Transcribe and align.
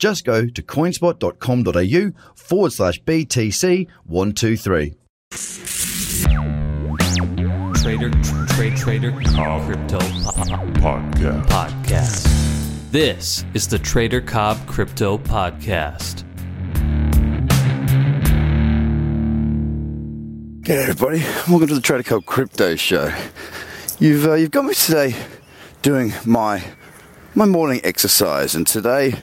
Just 0.00 0.24
go 0.24 0.46
to 0.46 0.62
coinspot.com.au 0.62 2.32
forward 2.34 2.72
slash 2.72 3.02
BTC123. 3.02 4.94
Trader, 7.82 8.10
trade, 8.48 8.76
trader, 8.78 9.12
crypto 9.12 9.98
Podcast. 10.80 11.46
podcast. 11.46 12.90
This 12.90 13.44
is 13.52 13.68
the 13.68 13.78
Trader 13.78 14.22
Cobb 14.22 14.66
Crypto 14.66 15.18
Podcast. 15.18 16.24
G'day 20.62 20.88
everybody, 20.88 21.18
welcome 21.46 21.68
to 21.68 21.74
the 21.74 21.80
Trader 21.82 22.04
Cobb 22.04 22.24
Crypto 22.24 22.74
Show. 22.74 23.12
You've 23.98 24.26
uh, 24.26 24.32
you've 24.32 24.50
got 24.50 24.64
me 24.64 24.72
today 24.72 25.14
doing 25.82 26.14
my 26.24 26.64
my 27.34 27.44
morning 27.44 27.82
exercise, 27.84 28.54
and 28.54 28.66
today, 28.66 29.22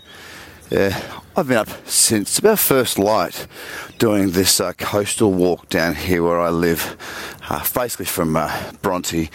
yeah, 0.70 1.21
I've 1.35 1.48
been 1.48 1.57
up 1.57 1.70
since 1.88 2.39
about 2.39 2.59
first 2.59 2.99
light, 2.99 3.48
doing 3.99 4.31
this 4.31 4.59
uh, 4.59 4.73
coastal 4.73 5.31
walk 5.31 5.70
down 5.70 5.95
here 5.95 6.23
where 6.23 6.39
I 6.39 6.49
live, 6.49 6.98
uh, 7.49 7.66
basically 7.73 8.05
from 8.05 8.35
uh, 8.35 8.72
Bronte 8.81 9.30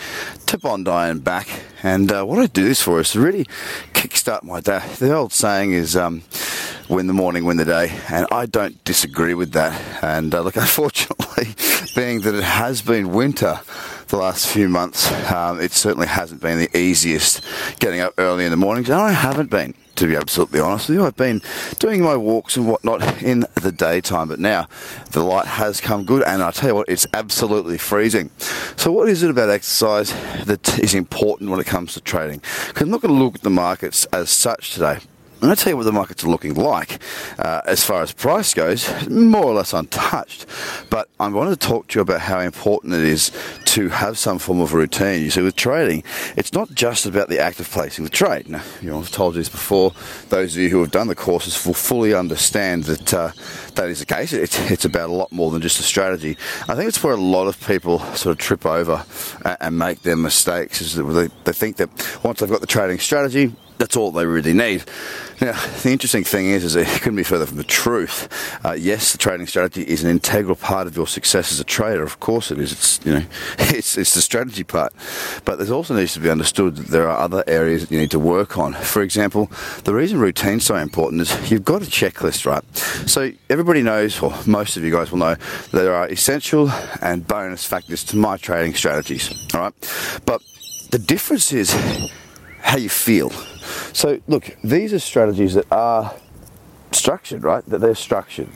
to 0.47 0.59
Bondi 0.59 0.91
and 0.91 1.25
back. 1.25 1.49
And 1.83 2.13
uh, 2.13 2.25
what 2.25 2.39
I 2.39 2.47
do 2.47 2.65
this 2.65 2.83
for 2.83 3.01
is 3.01 3.13
to 3.13 3.21
really 3.21 3.45
kickstart 3.95 4.43
my 4.43 4.61
day. 4.61 4.81
The 4.99 5.15
old 5.15 5.33
saying 5.33 5.73
is. 5.73 5.97
Um, 5.97 6.23
win 6.89 7.07
the 7.07 7.13
morning, 7.15 7.45
win 7.45 7.57
the 7.57 7.65
day. 7.65 7.99
And 8.11 8.27
I 8.31 8.45
don't 8.45 8.83
disagree 8.85 9.33
with 9.33 9.53
that. 9.53 9.81
And 10.03 10.35
uh, 10.35 10.43
look, 10.43 10.57
unfortunately, 10.67 11.55
being 11.95 12.21
that 12.23 12.35
it 12.35 12.45
has 12.45 12.83
been 12.83 13.13
winter 13.13 13.61
the 14.13 14.19
last 14.19 14.47
few 14.47 14.69
months, 14.69 15.11
um, 15.33 15.59
it 15.59 15.73
certainly 15.73 16.07
hasn't 16.07 16.43
been 16.43 16.59
the 16.59 16.77
easiest 16.77 17.43
getting 17.81 18.01
up 18.01 18.13
early 18.19 18.45
in 18.45 18.51
the 18.51 18.59
mornings. 18.59 18.91
And 18.91 19.01
I 19.01 19.11
haven't 19.11 19.49
been, 19.49 19.73
to 19.97 20.07
be 20.07 20.17
absolutely 20.17 20.61
honest 20.61 20.91
with 20.91 20.99
you. 20.99 21.07
I've 21.07 21.17
been 21.17 21.41
doing 21.79 22.03
my 22.03 22.15
walks 22.15 22.59
and 22.59 22.69
whatnot 22.69 23.23
in 23.23 23.47
the 23.55 23.73
daytime, 23.73 24.29
but 24.29 24.39
now 24.39 24.69
the 25.13 25.25
light 25.25 25.47
has 25.47 25.81
come 25.81 26.05
good. 26.05 26.23
And 26.25 26.43
I 26.43 26.51
tell 26.51 26.69
you 26.69 26.75
what, 26.75 26.91
it's 26.91 27.07
absolutely 27.15 27.79
freezing. 27.79 28.29
So, 28.77 28.93
what 28.93 29.09
is 29.09 29.23
it 29.23 29.31
about 29.31 29.49
exercise 29.49 30.13
that 30.45 30.79
is 30.79 30.95
important 30.95 31.49
when 31.49 31.59
it 31.59 31.67
comes 31.67 31.95
to 31.95 32.03
trading? 32.03 32.43
Because 32.69 32.83
I'm 32.83 32.91
not 32.91 33.01
going 33.01 33.15
to 33.15 33.25
look 33.25 33.37
at 33.37 33.41
the 33.41 33.51
markets 33.51 34.05
as 34.13 34.29
such 34.29 34.75
today. 34.75 34.99
I'm 35.43 35.49
going 35.49 35.57
to 35.57 35.65
tell 35.65 35.73
you 35.73 35.77
what 35.77 35.87
the 35.87 35.93
markets 35.93 36.23
are 36.23 36.29
looking 36.29 36.55
like. 36.55 37.01
Uh, 37.37 37.63
as 37.67 37.83
far 37.83 38.01
as 38.01 38.13
price 38.13 38.55
goes, 38.55 38.89
more 39.09 39.47
or 39.47 39.55
less 39.55 39.73
untouched. 39.73 40.47
But 40.89 41.09
I 41.19 41.27
wanted 41.27 41.61
to 41.61 41.67
talk 41.67 41.89
to 41.89 41.99
you 41.99 42.03
about 42.03 42.21
how 42.21 42.39
important 42.39 42.95
it 42.95 43.03
is 43.03 43.33
to 43.65 43.89
have 43.89 44.17
some 44.19 44.39
form 44.39 44.61
of 44.61 44.73
a 44.73 44.77
routine. 44.77 45.25
You 45.25 45.31
see, 45.31 45.43
with 45.43 45.57
trading, 45.57 46.05
it's 46.37 46.53
not 46.53 46.73
just 46.73 47.07
about 47.07 47.29
the 47.29 47.41
act 47.41 47.59
of 47.59 47.69
placing 47.69 48.05
the 48.05 48.11
trade. 48.11 48.49
Now, 48.49 48.63
you 48.81 48.91
know, 48.93 49.01
I've 49.01 49.11
told 49.11 49.35
you 49.35 49.41
this 49.41 49.49
before. 49.49 49.93
Those 50.29 50.55
of 50.55 50.63
you 50.63 50.69
who 50.69 50.79
have 50.79 50.93
done 50.93 51.09
the 51.09 51.17
courses 51.17 51.67
will 51.67 51.75
fully 51.75 52.15
understand 52.15 52.85
that 52.85 53.13
uh, 53.13 53.33
that 53.75 53.89
is 53.89 53.99
the 53.99 54.07
case. 54.07 54.33
It's, 54.33 54.71
it's 54.71 54.85
about 54.85 55.11
a 55.11 55.13
lot 55.13 55.33
more 55.33 55.51
than 55.51 55.61
just 55.61 55.81
a 55.81 55.83
strategy. 55.83 56.39
I 56.69 56.77
think 56.77 56.87
it's 56.87 57.03
where 57.03 57.15
a 57.15 57.21
lot 57.21 57.49
of 57.49 57.59
people 57.67 57.99
sort 58.15 58.31
of 58.31 58.39
trip 58.39 58.65
over 58.65 59.05
and, 59.45 59.57
and 59.61 59.77
make 59.77 60.03
their 60.03 60.17
mistakes. 60.17 60.81
Is 60.81 60.95
that 60.95 61.03
they, 61.03 61.27
they 61.43 61.53
think 61.53 61.79
that 61.79 61.91
once 62.23 62.39
they've 62.39 62.49
got 62.49 62.61
the 62.61 62.67
trading 62.69 63.01
strategy, 63.01 63.53
that's 63.83 63.97
all 63.97 64.13
they 64.13 64.27
really 64.27 64.53
need. 64.53 64.85
Now, 65.41 65.61
the 65.83 65.91
interesting 65.91 66.23
thing 66.23 66.47
is, 66.47 66.63
is 66.63 66.77
it 66.77 66.87
couldn't 67.01 67.17
be 67.17 67.25
further 67.25 67.47
from 67.47 67.57
the 67.57 67.65
truth. 67.65 68.29
Uh, 68.65 68.77
yes, 68.79 69.11
the 69.11 69.19
trading 69.19 69.49
strategy 69.49 69.83
is 69.83 70.05
an 70.05 70.11
integral 70.11 70.55
part 70.55 70.87
of 70.87 70.95
your 70.95 71.09
success 71.09 71.51
as 71.51 71.59
a 71.59 71.65
trader. 71.65 72.05
Of 72.05 72.21
course, 72.21 72.53
it 72.53 72.61
is. 72.61 72.71
It's 72.71 73.01
you 73.05 73.15
know, 73.15 73.25
it's 73.59 73.99
it's 73.99 74.15
the 74.15 74.23
strategy 74.23 74.63
part. 74.63 74.93
But 75.45 75.57
there's 75.57 75.73
also 75.73 75.97
needs 75.97 76.15
to 76.15 76.21
be 76.21 76.31
understood 76.31 76.77
that 76.77 76.87
there 76.89 77.09
are 77.09 77.19
other 77.19 77.43
areas 77.49 77.83
that 77.83 77.91
you 77.93 77.99
need 77.99 78.13
to 78.13 78.21
work 78.21 78.57
on. 78.57 78.75
For 78.75 79.03
example, 79.03 79.51
the 79.83 79.93
reason 79.93 80.21
routine's 80.21 80.65
so 80.65 80.77
important 80.77 81.23
is 81.23 81.51
you've 81.51 81.65
got 81.65 81.83
a 81.83 81.87
checklist, 81.87 82.47
right? 82.47 82.65
So 83.09 83.33
everybody 83.51 83.83
knows, 83.83 84.23
or 84.23 84.33
most 84.47 84.77
of 84.77 84.85
you 84.85 84.93
guys 84.93 85.11
will 85.11 85.19
know, 85.19 85.35
there 85.73 85.93
are 85.93 86.07
essential 86.07 86.71
and 87.01 87.27
bonus 87.27 87.67
factors 87.67 88.05
to 88.05 88.17
my 88.17 88.37
trading 88.37 88.75
strategies. 88.75 89.29
All 89.55 89.63
right, 89.63 90.21
but 90.25 90.41
the 90.93 91.01
difference 91.01 91.53
is 91.53 91.75
how 92.61 92.77
you 92.77 92.89
feel. 92.89 93.33
So, 93.93 94.21
look, 94.27 94.57
these 94.63 94.93
are 94.93 94.99
strategies 94.99 95.55
that 95.55 95.71
are 95.71 96.15
structured, 96.93 97.43
right? 97.43 97.65
That 97.67 97.81
they're 97.81 97.95
structured. 97.95 98.49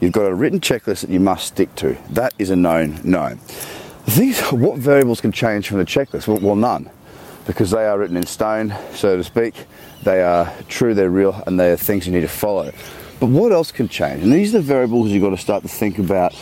You've 0.00 0.12
got 0.12 0.26
a 0.26 0.34
written 0.34 0.60
checklist 0.60 1.02
that 1.02 1.10
you 1.10 1.20
must 1.20 1.46
stick 1.46 1.74
to. 1.76 1.96
That 2.10 2.34
is 2.38 2.50
a 2.50 2.56
known 2.56 3.00
known. 3.04 3.40
These, 4.06 4.40
what 4.52 4.78
variables 4.78 5.20
can 5.20 5.32
change 5.32 5.68
from 5.68 5.78
the 5.78 5.84
checklist? 5.84 6.28
Well, 6.28 6.38
well, 6.40 6.56
none, 6.56 6.90
because 7.46 7.70
they 7.70 7.86
are 7.86 7.98
written 7.98 8.16
in 8.16 8.26
stone, 8.26 8.74
so 8.92 9.16
to 9.16 9.24
speak. 9.24 9.54
They 10.02 10.22
are 10.22 10.52
true, 10.68 10.92
they're 10.92 11.08
real, 11.08 11.42
and 11.46 11.58
they 11.58 11.72
are 11.72 11.76
things 11.76 12.06
you 12.06 12.12
need 12.12 12.20
to 12.20 12.28
follow. 12.28 12.72
But 13.20 13.26
what 13.26 13.52
else 13.52 13.72
can 13.72 13.88
change? 13.88 14.22
And 14.22 14.32
these 14.32 14.54
are 14.54 14.58
the 14.58 14.64
variables 14.64 15.08
you've 15.10 15.22
got 15.22 15.30
to 15.30 15.38
start 15.38 15.62
to 15.62 15.68
think 15.68 15.98
about, 15.98 16.34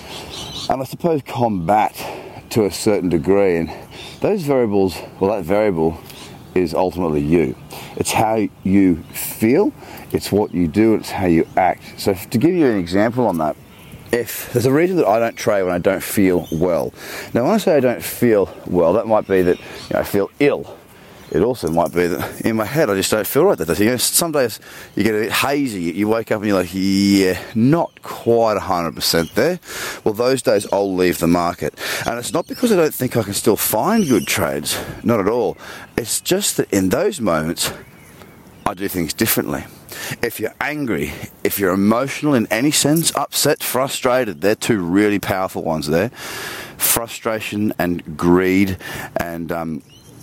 and 0.69 0.83
I 0.83 0.85
suppose 0.85 1.23
combat 1.23 1.95
to 2.51 2.65
a 2.65 2.71
certain 2.73 3.09
degree. 3.09 3.59
And 3.59 3.71
those 4.21 4.43
variables, 4.43 4.97
well, 5.21 5.37
that 5.37 5.45
variable 5.45 6.01
is 6.55 6.75
ultimately 6.75 7.21
you. 7.21 7.55
It's 7.97 8.13
how 8.13 8.49
you 8.65 8.97
feel, 9.13 9.73
it's 10.13 10.33
what 10.33 10.55
you 10.55 10.69
do, 10.69 10.95
it's 10.95 11.11
how 11.11 11.27
you 11.27 11.47
act. 11.57 12.01
So, 12.01 12.15
to 12.15 12.39
give 12.39 12.55
you 12.55 12.67
an 12.67 12.79
example 12.79 13.27
on 13.27 13.39
that, 13.39 13.57
if 14.13 14.53
there's 14.53 14.67
a 14.67 14.73
reason 14.73 14.97
that 14.97 15.07
I 15.07 15.19
don't 15.19 15.37
trade 15.37 15.63
when 15.63 15.73
I 15.73 15.79
don't 15.79 16.03
feel 16.03 16.47
well. 16.53 16.93
Now, 17.33 17.45
when 17.45 17.53
I 17.53 17.57
say 17.57 17.77
I 17.77 17.81
don't 17.81 18.03
feel 18.03 18.55
well, 18.67 18.93
that 18.93 19.07
might 19.07 19.27
be 19.27 19.43
that 19.43 19.59
you 19.59 19.65
know, 19.95 20.01
I 20.01 20.05
feel 20.05 20.31
ill. 20.39 20.79
It 21.33 21.41
also 21.41 21.69
might 21.69 21.95
be 21.95 22.07
that 22.09 22.43
in 22.43 22.57
my 22.57 22.67
head 22.67 22.91
I 22.91 22.95
just 22.95 23.11
don't 23.11 23.27
feel 23.27 23.47
right 23.47 23.57
that 23.57 23.67
day. 23.67 23.85
You 23.85 23.93
know, 23.93 23.97
some 23.97 24.33
days 24.33 24.61
you 24.95 25.03
get 25.03 25.15
a 25.15 25.21
bit 25.21 25.33
hazy. 25.33 25.85
You 25.85 26.07
wake 26.07 26.31
up 26.31 26.43
and 26.43 26.49
you're 26.49 26.59
like, 26.59 26.71
yeah, 26.75 27.41
not 27.55 28.03
quite 28.03 28.59
100% 28.59 29.33
there. 29.33 29.59
Well, 30.05 30.13
those 30.13 30.43
days 30.43 30.67
I'll 30.71 30.95
leave 30.95 31.19
the 31.19 31.27
market. 31.27 31.73
And 32.05 32.19
it's 32.19 32.35
not 32.35 32.47
because 32.47 32.71
I 32.71 32.77
don't 32.77 32.93
think 32.93 33.17
I 33.17 33.23
can 33.23 33.33
still 33.33 33.57
find 33.57 34.07
good 34.07 34.27
trades. 34.27 34.79
Not 35.03 35.21
at 35.21 35.29
all. 35.29 35.57
It's 35.97 36.21
just 36.21 36.59
that 36.59 36.71
in 36.71 36.91
those 36.91 37.19
moments, 37.19 37.73
I 38.67 38.75
do 38.75 38.87
things 38.87 39.15
differently. 39.15 39.65
If 40.23 40.39
you're 40.39 40.55
angry, 40.61 41.13
if 41.43 41.59
you're 41.59 41.73
emotional 41.73 42.35
in 42.35 42.47
any 42.49 42.73
sense, 42.73 43.15
upset, 43.17 43.63
frustrated, 43.63 44.43
they're 44.43 44.55
two 44.55 44.81
really 44.81 45.19
powerful 45.19 45.63
ones 45.63 45.87
there. 45.87 46.11
Frustration 46.77 47.73
and 47.79 48.19
greed 48.19 48.77
and 49.17 49.51
um, 49.51 49.83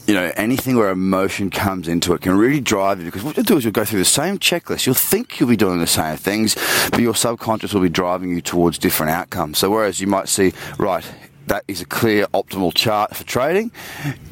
you 0.09 0.15
know, 0.15 0.31
anything 0.37 0.75
where 0.75 0.89
emotion 0.89 1.51
comes 1.51 1.87
into 1.87 2.13
it 2.13 2.21
can 2.21 2.35
really 2.35 2.59
drive 2.59 2.97
you 2.97 3.05
because 3.05 3.21
what 3.21 3.37
you'll 3.37 3.43
do 3.43 3.57
is 3.57 3.63
you'll 3.63 3.71
go 3.71 3.85
through 3.85 3.99
the 3.99 4.05
same 4.05 4.39
checklist. 4.39 4.87
You'll 4.87 4.95
think 4.95 5.39
you'll 5.39 5.49
be 5.49 5.55
doing 5.55 5.79
the 5.79 5.85
same 5.85 6.17
things, 6.17 6.55
but 6.89 6.99
your 6.99 7.13
subconscious 7.13 7.75
will 7.75 7.81
be 7.81 7.89
driving 7.89 8.31
you 8.31 8.41
towards 8.41 8.79
different 8.79 9.11
outcomes. 9.11 9.59
So 9.59 9.69
whereas 9.69 10.01
you 10.01 10.07
might 10.07 10.27
see, 10.27 10.51
right, 10.79 11.05
that 11.49 11.63
is 11.67 11.81
a 11.81 11.85
clear 11.85 12.25
optimal 12.27 12.73
chart 12.73 13.15
for 13.15 13.23
trading, 13.23 13.71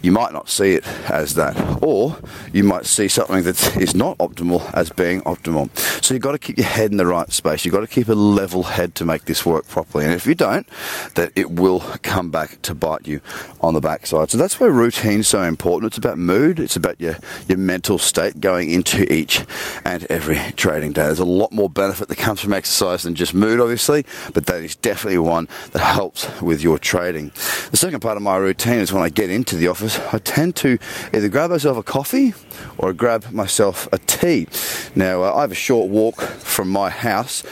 you 0.01 0.11
might 0.11 0.31
not 0.31 0.50
see 0.50 0.73
it 0.73 0.88
as 1.09 1.35
that. 1.35 1.83
Or 1.83 2.17
you 2.53 2.63
might 2.63 2.85
see 2.85 3.07
something 3.07 3.44
that 3.44 3.78
is 3.78 3.94
not 3.94 4.17
optimal 4.19 4.73
as 4.73 4.89
being 4.89 5.22
optimal. 5.22 5.75
So 6.03 6.13
you've 6.13 6.23
got 6.23 6.31
to 6.31 6.39
keep 6.39 6.57
your 6.57 6.67
head 6.67 6.91
in 6.91 6.97
the 6.97 7.05
right 7.05 7.31
space. 7.31 7.66
You've 7.66 7.73
got 7.73 7.81
to 7.81 7.88
keep 7.88 8.07
a 8.07 8.13
level 8.13 8.63
head 8.63 8.95
to 8.95 9.05
make 9.05 9.25
this 9.25 9.45
work 9.45 9.67
properly. 9.67 10.05
And 10.05 10.13
if 10.13 10.25
you 10.25 10.35
don't, 10.35 10.67
then 11.16 11.31
it 11.35 11.52
will 11.52 11.79
come 12.02 12.31
back 12.31 12.61
to 12.64 12.75
bite 12.75 13.08
you 13.08 13.22
on 13.61 13.73
the 13.73 13.81
backside. 13.81 14.29
So 14.29 14.37
that's 14.37 14.59
why 14.59 14.67
routine's 14.67 15.28
so 15.28 15.41
important. 15.41 15.91
It's 15.91 15.97
about 15.97 16.17
mood, 16.17 16.59
it's 16.59 16.75
about 16.75 17.02
your, 17.02 17.17
your 17.47 17.58
mental 17.58 17.97
state 17.97 18.40
going 18.40 18.72
into 18.72 19.11
each 19.11 19.43
and 19.84 20.05
every 20.05 20.40
trading 20.55 20.93
day. 20.93 21.03
There's 21.03 21.20
a 21.20 21.25
lot 21.25 21.52
more 21.52 21.70
benefit 21.70 22.08
that 22.08 22.17
comes 22.17 22.41
from 22.41 22.53
exercise 22.53 23.03
than 23.03 23.16
just 23.16 23.34
mood, 23.34 23.59
obviously, 23.59 24.05
but 24.34 24.46
that 24.46 24.61
is 24.61 24.75
definitely 24.75 25.17
one 25.17 25.47
that 25.72 25.79
helps 25.79 26.41
with 26.41 26.61
your 26.61 26.78
trading. 27.08 27.32
The 27.72 27.78
second 27.78 28.02
part 28.02 28.18
of 28.18 28.24
my 28.24 28.36
routine 28.36 28.80
is 28.80 28.92
when 28.92 29.02
I 29.02 29.08
get 29.08 29.30
into 29.30 29.56
the 29.56 29.70
office, 29.70 29.98
I 30.12 30.18
tend 30.18 30.58
to 30.58 30.78
either 31.14 31.30
grab 31.30 31.52
myself 31.52 31.78
a 31.78 31.84
coffee 31.84 32.34
or 32.78 32.92
grab 32.92 33.32
myself 33.32 33.88
a 33.94 33.98
tea. 34.00 34.48
Now, 34.94 35.24
uh, 35.24 35.34
I 35.34 35.42
have 35.42 35.54
a 35.54 35.56
short 35.56 35.90
walk 35.90 36.20
from 36.20 36.70
my 36.70 36.90
house 36.90 37.44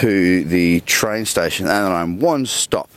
to 0.00 0.42
the 0.44 0.80
train 0.80 1.26
station, 1.26 1.66
and 1.66 1.94
I'm 1.94 2.18
one 2.18 2.44
stop 2.46 2.90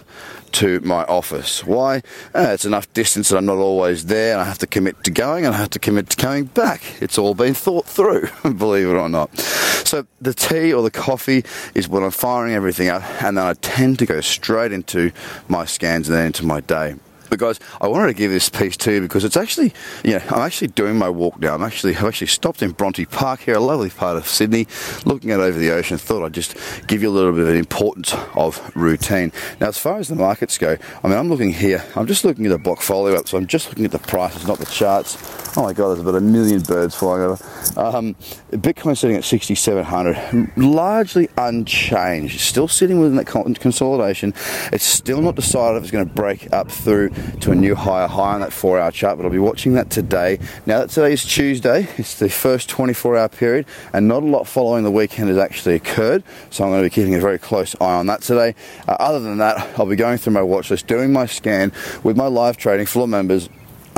to 0.57 0.80
my 0.81 1.04
office. 1.04 1.63
Why? 1.63 1.98
Uh, 2.33 2.50
it's 2.50 2.65
enough 2.65 2.92
distance 2.94 3.30
that 3.30 3.38
I'm 3.38 3.45
not 3.45 3.57
always 3.57 4.07
there, 4.07 4.33
and 4.33 4.42
I 4.42 4.45
have 4.45 4.57
to 4.59 4.68
commit 4.68 5.04
to 5.04 5.12
going, 5.12 5.45
and 5.45 5.54
I 5.54 5.57
have 5.59 5.69
to 5.71 5.80
commit 5.80 6.09
to 6.09 6.18
coming 6.18 6.45
back. 6.45 6.81
It's 7.00 7.19
all 7.19 7.36
been 7.36 7.54
thought 7.54 7.86
through, 7.86 8.30
believe 8.44 8.88
it 8.88 8.95
or 8.95 9.07
not. 9.07 9.38
So 9.38 10.07
the 10.19 10.33
tea 10.33 10.74
or 10.74 10.81
the 10.81 10.89
coffee 10.89 11.45
is 11.75 11.88
when 11.88 12.01
I'm 12.01 12.09
firing 12.09 12.56
everything 12.56 12.89
up, 12.89 13.04
and 13.21 13.38
then 13.38 13.45
I 13.45 13.54
tend 13.54 14.00
to 14.00 14.07
go 14.07 14.19
straight 14.19 14.71
into 14.71 15.12
my 15.48 15.65
scans 15.65 16.09
and 16.09 16.18
then 16.18 16.25
into 16.27 16.44
my 16.44 16.62
day. 16.62 16.95
But 17.29 17.39
guys, 17.39 17.59
I 17.81 17.88
wanted 17.88 18.07
to 18.07 18.13
give 18.13 18.31
this 18.31 18.50
piece 18.50 18.77
to 18.77 18.94
you 18.94 19.01
because 19.01 19.24
it's 19.24 19.38
actually, 19.38 19.74
you 20.03 20.12
know, 20.12 20.21
I'm 20.29 20.41
actually 20.41 20.69
doing 20.69 20.97
my 20.97 21.09
walk 21.09 21.39
now. 21.39 21.56
I'm 21.56 21.63
actually, 21.63 21.95
I've 21.95 22.06
actually 22.06 22.27
stopped 22.27 22.62
in 22.62 22.71
Bronte 22.71 23.06
Park 23.06 23.41
here, 23.41 23.56
a 23.56 23.59
lovely 23.59 23.89
part 23.89 24.18
of 24.18 24.27
Sydney, 24.27 24.68
looking 25.06 25.31
out 25.31 25.39
over 25.39 25.57
the 25.57 25.71
ocean. 25.71 25.97
Thought 25.97 26.25
I'd 26.25 26.33
just 26.33 26.56
give 26.88 27.01
you 27.01 27.09
a 27.09 27.12
little 27.12 27.31
bit 27.31 27.41
of 27.41 27.47
the 27.47 27.56
importance 27.56 28.13
of 28.35 28.71
routine. 28.75 29.31
Now, 29.59 29.68
as 29.68 29.77
far 29.77 29.97
as 29.97 30.07
the 30.07 30.15
markets 30.15 30.57
go, 30.57 30.77
I 31.03 31.07
mean, 31.07 31.18
I'm 31.18 31.29
looking 31.29 31.53
here. 31.53 31.83
I'm 31.95 32.07
just 32.07 32.24
looking 32.24 32.45
at 32.45 32.50
the 32.51 32.57
Blockfolio 32.57 33.18
app, 33.18 33.27
so 33.27 33.38
I'm 33.38 33.47
just 33.47 33.69
looking 33.69 33.85
at 33.85 33.91
the 33.91 34.00
prices, 34.00 34.47
not 34.47 34.59
the 34.59 34.65
charts. 34.65 35.15
Oh 35.57 35.63
my 35.63 35.74
God, 35.74 35.88
there's 35.88 36.01
about 36.01 36.13
a 36.13 36.21
million 36.21 36.62
birds 36.62 36.94
flying 36.94 37.24
over. 37.24 37.44
Um, 37.75 38.13
Bitcoin 38.51 38.95
sitting 38.95 39.18
at 39.18 39.24
6,700, 39.24 40.56
largely 40.56 41.30
unchanged. 41.36 42.42
Still 42.42 42.68
sitting 42.68 43.00
within 43.00 43.15
that 43.15 43.25
consolidation. 43.25 44.36
It's 44.71 44.83
still 44.83 45.19
not 45.19 45.33
decided 45.33 45.77
if 45.77 45.83
it's 45.86 45.92
going 45.92 46.07
to 46.07 46.13
break 46.13 46.54
up 46.54 46.69
through 46.69 47.09
to 47.39 47.51
a 47.51 47.56
new 47.56 47.74
higher 47.74 48.07
high 48.07 48.36
on 48.36 48.42
that 48.42 48.54
four 48.54 48.80
hour 48.80 48.92
chart, 48.92 49.18
but 49.18 49.25
I'll 49.25 49.31
be 49.31 49.39
watching 49.39 49.74
that 49.74 49.89
today. 49.89 50.38
Now 50.68 50.81
that 50.81 50.92
today 50.92 51.13
is 51.13 51.25
Tuesday, 51.25 51.88
it's 51.98 52.19
the 52.19 52.30
first 52.30 52.69
24 52.69 53.18
hour 53.18 53.27
period, 53.27 53.65
and 53.94 54.07
not 54.07 54.21
a 54.21 54.27
lot 54.27 54.48
following 54.48 54.83
the 54.83 54.92
weekend 54.92 55.30
has 55.30 55.39
actually 55.39 55.74
occurred, 55.74 56.24
so 56.51 56.65
I'm 56.65 56.69
going 56.69 56.83
to 56.83 56.86
be 56.86 56.94
keeping 56.94 57.15
a 57.15 57.19
very 57.19 57.39
close 57.39 57.75
eye 57.81 57.95
on 57.95 58.06
that 58.06 58.21
today. 58.21 58.54
Uh, 58.88 58.92
other 59.00 59.19
than 59.19 59.39
that, 59.39 59.80
I'll 59.80 59.88
be 59.88 59.95
going 59.95 60.19
through 60.19 60.33
my 60.33 60.44
watch 60.44 60.69
list, 60.69 60.86
doing 60.86 61.12
my 61.12 61.25
scan 61.25 61.71
with 62.04 62.15
my 62.15 62.27
live 62.27 62.57
trading 62.57 62.86
full 62.86 63.01
of 63.01 63.09
members 63.09 63.50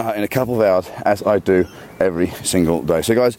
uh, 0.10 0.14
in 0.14 0.24
a 0.24 0.28
couple 0.28 0.56
of 0.56 0.62
hours, 0.62 0.90
as 1.06 1.24
I 1.24 1.40
do 1.40 1.66
every 2.00 2.28
single 2.44 2.82
day. 2.82 3.02
So, 3.02 3.16
guys, 3.16 3.38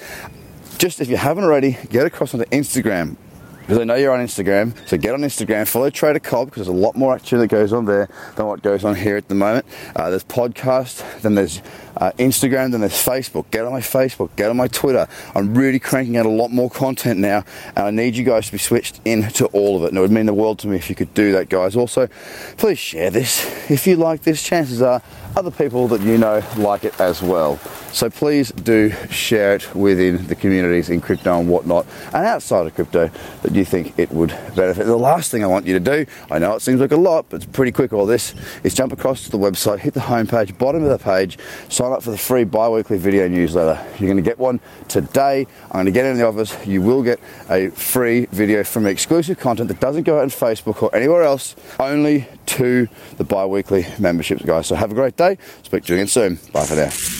just 0.78 1.00
if 1.00 1.08
you 1.08 1.16
haven't 1.16 1.44
already, 1.44 1.76
get 1.90 2.06
across 2.06 2.34
onto 2.34 2.46
Instagram 2.46 3.16
because 3.60 3.78
I 3.78 3.84
know 3.84 3.94
you're 3.94 4.12
on 4.12 4.24
Instagram. 4.24 4.74
So 4.88 4.96
get 4.96 5.14
on 5.14 5.20
Instagram, 5.20 5.66
follow 5.66 5.90
Trader 5.90 6.18
Cobb 6.18 6.48
because 6.48 6.66
there's 6.66 6.76
a 6.76 6.80
lot 6.80 6.96
more 6.96 7.14
action 7.14 7.38
that 7.38 7.46
goes 7.48 7.72
on 7.72 7.84
there 7.84 8.08
than 8.36 8.46
what 8.46 8.62
goes 8.62 8.84
on 8.84 8.94
here 8.94 9.16
at 9.16 9.28
the 9.28 9.34
moment. 9.34 9.66
Uh, 9.94 10.10
there's 10.10 10.24
podcast, 10.24 11.22
then 11.22 11.34
there's 11.34 11.62
uh, 11.96 12.12
Instagram, 12.18 12.72
then 12.72 12.80
there's 12.80 12.92
Facebook. 12.92 13.50
Get 13.50 13.64
on 13.64 13.72
my 13.72 13.80
Facebook, 13.80 14.34
get 14.36 14.50
on 14.50 14.56
my 14.56 14.68
Twitter. 14.68 15.06
I'm 15.34 15.54
really 15.54 15.78
cranking 15.78 16.16
out 16.16 16.26
a 16.26 16.30
lot 16.30 16.50
more 16.50 16.70
content 16.70 17.20
now, 17.20 17.44
and 17.76 17.86
I 17.86 17.90
need 17.90 18.16
you 18.16 18.24
guys 18.24 18.46
to 18.46 18.52
be 18.52 18.58
switched 18.58 19.00
into 19.04 19.46
all 19.46 19.76
of 19.76 19.84
it. 19.84 19.88
And 19.88 19.98
it 19.98 20.00
would 20.00 20.10
mean 20.10 20.26
the 20.26 20.34
world 20.34 20.58
to 20.60 20.68
me 20.68 20.76
if 20.76 20.88
you 20.88 20.96
could 20.96 21.12
do 21.14 21.32
that, 21.32 21.48
guys. 21.48 21.76
Also, 21.76 22.08
please 22.56 22.78
share 22.78 23.10
this. 23.10 23.46
If 23.70 23.86
you 23.86 23.96
like 23.96 24.22
this, 24.22 24.42
chances 24.42 24.82
are 24.82 25.02
other 25.36 25.50
people 25.50 25.86
that 25.88 26.00
you 26.00 26.18
know 26.18 26.42
like 26.56 26.84
it 26.84 27.00
as 27.00 27.22
well. 27.22 27.60
So 27.92 28.08
please 28.08 28.50
do 28.52 28.90
share 29.10 29.56
it 29.56 29.74
within 29.74 30.26
the 30.28 30.34
communities 30.34 30.90
in 30.90 31.00
crypto 31.00 31.38
and 31.38 31.48
whatnot, 31.48 31.86
and 32.14 32.24
outside 32.24 32.66
of 32.66 32.74
crypto 32.74 33.10
that 33.42 33.52
you 33.52 33.64
think 33.64 33.98
it 33.98 34.10
would 34.10 34.30
benefit. 34.54 34.84
The 34.86 34.96
last 34.96 35.30
thing 35.30 35.44
I 35.44 35.48
want 35.48 35.66
you 35.66 35.78
to 35.78 35.80
do, 35.80 36.06
I 36.30 36.38
know 36.38 36.54
it 36.54 36.62
seems 36.62 36.80
like 36.80 36.92
a 36.92 36.96
lot, 36.96 37.26
but 37.28 37.36
it's 37.36 37.46
pretty 37.46 37.72
quick 37.72 37.92
all 37.92 38.06
this, 38.06 38.34
is 38.64 38.74
jump 38.74 38.92
across 38.92 39.24
to 39.24 39.30
the 39.30 39.38
website, 39.38 39.80
hit 39.80 39.94
the 39.94 40.00
homepage, 40.00 40.56
bottom 40.56 40.82
of 40.84 40.90
the 40.90 40.98
page, 40.98 41.38
sign 41.68 41.92
up 41.92 42.02
for 42.02 42.10
the 42.10 42.18
free 42.18 42.44
bi-weekly 42.44 42.96
video 42.96 43.28
newsletter. 43.28 43.84
You're 43.98 44.08
going 44.08 44.16
to 44.16 44.22
get 44.22 44.38
one 44.38 44.60
today. 44.88 45.46
I'm 45.66 45.72
going 45.72 45.86
to 45.86 45.92
get 45.92 46.06
in 46.06 46.16
the 46.16 46.26
office. 46.26 46.56
You 46.66 46.82
will 46.82 47.02
get 47.02 47.20
a 47.50 47.70
free 47.70 48.26
video 48.26 48.64
from 48.64 48.86
exclusive 48.86 49.38
content 49.38 49.68
that 49.68 49.80
doesn't 49.80 50.04
go 50.04 50.18
out 50.18 50.22
on 50.22 50.30
Facebook 50.30 50.82
or 50.82 50.94
anywhere 50.94 51.22
else, 51.22 51.56
only 51.78 52.26
to 52.46 52.88
the 53.16 53.24
bi-weekly 53.24 53.86
memberships, 53.98 54.42
guys. 54.42 54.68
So 54.68 54.74
have 54.74 54.92
a 54.92 54.94
great 54.94 55.16
day. 55.16 55.38
Speak 55.62 55.84
to 55.84 55.92
you 55.92 55.98
again 55.98 56.08
soon. 56.08 56.38
Bye 56.52 56.64
for 56.64 56.76
now. 56.76 57.19